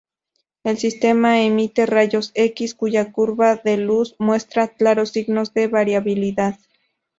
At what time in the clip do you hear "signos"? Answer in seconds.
5.11-5.53